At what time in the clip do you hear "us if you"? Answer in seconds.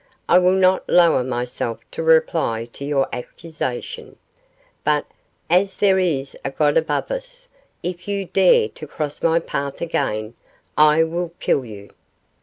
7.11-8.25